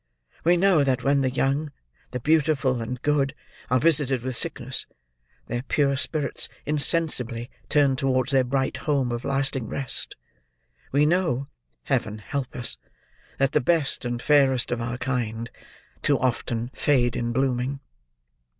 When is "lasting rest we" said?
9.23-11.05